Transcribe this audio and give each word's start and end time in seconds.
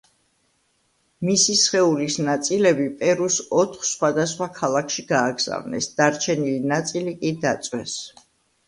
მისი 1.27 1.55
სხეულის 1.63 2.17
ნაწილები 2.29 2.87
პერუს 3.03 3.37
ოთხ 3.65 3.85
სხვადასხვა 3.91 4.49
ქალაქში 4.59 5.07
გააგზავნეს, 5.15 5.95
დარჩენილი 6.03 6.69
ნაწილი 6.75 7.17
კი 7.23 7.37
დაწვეს. 7.47 8.01